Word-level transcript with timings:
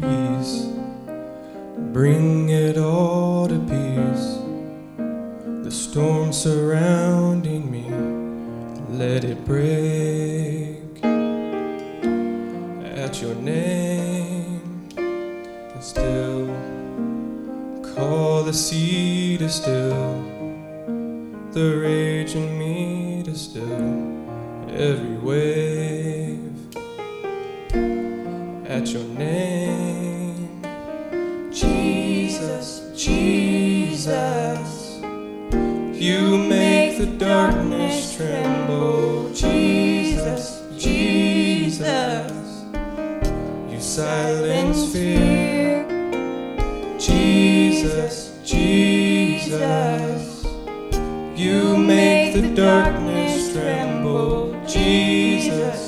peace. 0.00 0.66
Bring 1.92 2.50
it 2.50 2.76
all 2.76 3.48
to 3.48 3.58
peace. 3.58 4.38
The 5.64 5.70
storm 5.70 6.32
surrounding 6.32 7.70
me, 7.70 7.90
let 8.90 9.24
it 9.24 9.44
break. 9.44 11.04
At 12.96 13.22
your 13.22 13.34
name, 13.36 14.88
and 14.96 15.82
still 15.82 16.46
call 17.94 18.42
the 18.44 18.52
sea 18.52 19.38
to 19.38 19.48
still, 19.48 20.22
the 21.52 21.78
rage 21.82 22.34
in 22.34 22.58
me 22.58 23.22
to 23.24 23.34
still 23.34 24.08
every 24.70 25.16
wave. 25.18 26.07
At 28.78 28.90
your 28.90 29.02
name, 29.02 30.62
Jesus, 31.50 32.92
Jesus, 32.96 35.00
you 36.00 36.38
make 36.38 36.96
the 36.96 37.12
darkness 37.18 38.14
tremble. 38.14 39.34
Jesus, 39.34 40.62
Jesus, 40.78 42.62
you 43.68 43.80
silence 43.80 44.92
fear. 44.92 45.84
Jesus, 47.00 48.38
Jesus, 48.44 50.44
you 51.34 51.76
make 51.76 52.32
the 52.32 52.54
darkness 52.54 53.52
tremble. 53.52 54.52
Jesus, 54.68 55.48
Jesus. 55.48 55.87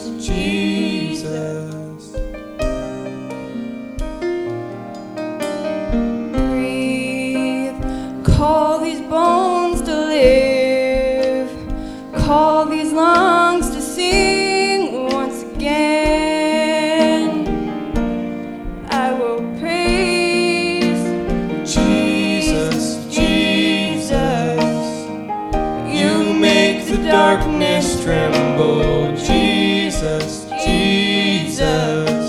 Darkness 27.10 28.02
tremble. 28.04 29.16
Jesus, 29.16 30.48
Jesus, 30.64 32.22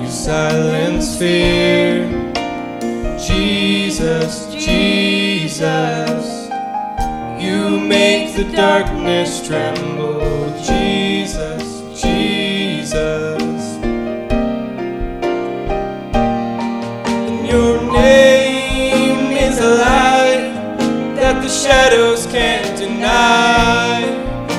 you 0.00 0.08
silence 0.08 1.18
fear. 1.18 2.06
Jesus, 3.18 4.46
Jesus, 4.54 6.48
you 7.42 7.80
make 7.80 8.36
the 8.36 8.44
darkness 8.54 9.44
tremble. 9.44 10.20
Jesus, 10.62 12.00
Jesus. 12.00 13.62
And 17.18 17.48
your 17.48 17.82
name 17.92 19.32
is 19.32 19.58
a 19.58 19.70
light 19.74 20.54
that 21.16 21.42
the 21.42 21.48
shadows 21.48 22.26
can't. 22.26 22.45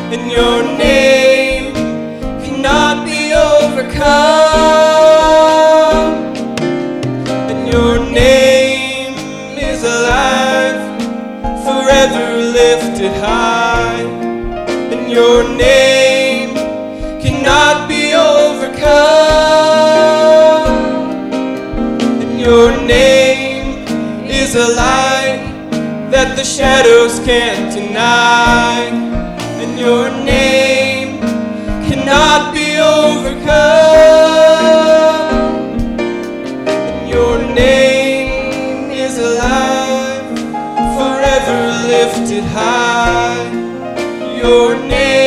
And 0.10 0.32
your 0.32 0.64
name 0.64 1.74
cannot 2.42 3.06
be 3.06 3.34
overcome. 3.34 4.08
And 7.52 7.68
your 7.68 8.00
name 8.00 9.16
is 9.58 9.84
alive, 9.84 10.80
forever 11.66 12.38
lifted 12.38 13.12
high. 13.20 14.00
And 14.94 15.12
your 15.12 15.44
name 15.44 16.56
cannot 17.22 17.90
be 17.90 18.14
overcome. 18.14 18.88
And 22.22 22.40
your 22.40 22.72
name 22.88 23.86
is 24.26 24.56
a 24.56 24.70
light 24.70 25.44
that 26.12 26.38
the 26.38 26.46
shadows 26.46 27.20
can't 27.26 27.74
deny. 27.74 29.27
And 29.60 29.80
your 29.80 30.10
name 30.24 31.20
cannot 31.88 32.54
be 32.54 32.78
overcome. 32.78 33.48
And 36.68 37.10
your 37.10 37.38
name 37.54 38.92
is 38.92 39.18
alive, 39.18 40.28
forever 40.98 41.60
lifted 41.94 42.44
high. 42.44 43.46
Your 44.42 44.76
name 44.76 45.27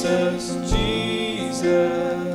Jesus, 0.00 0.70
Jesus. 0.70 2.27